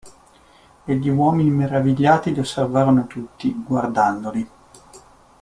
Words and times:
E 0.83 0.95
gli 0.97 1.09
uomini 1.09 1.51
meravigliati 1.51 2.33
li 2.33 2.39
osservarono 2.39 3.05
tutti, 3.05 3.53
guardandoli. 3.53 4.49